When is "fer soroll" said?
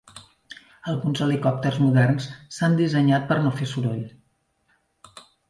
3.61-4.03